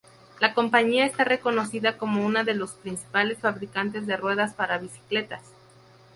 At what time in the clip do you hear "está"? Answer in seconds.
1.05-1.23